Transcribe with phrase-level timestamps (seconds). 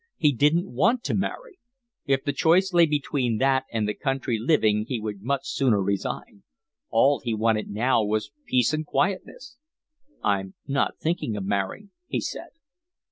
[0.17, 1.59] He didn't want to marry.
[2.07, 6.41] If the choice lay between that and the country living he would much sooner resign.
[6.89, 9.57] All he wanted now was peace and quietness.
[10.23, 12.49] "I'm not thinking of marrying," he said.